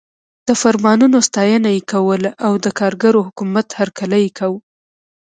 [0.47, 4.59] د فرمانونو ستاینه یې کوله او د کارګرو حکومت هرکلی یې کاوه.